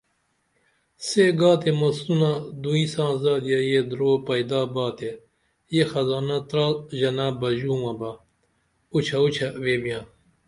[1.05, 5.11] سے گا تے مسونہ دوئی ساں زادیہ یہ درو پیدا بہ تے
[5.73, 6.65] یہ خزانہ ترا
[6.99, 8.11] ژنہ بژومہ بہ
[8.91, 10.03] اُوچھہ اُوچھہ ویبیاں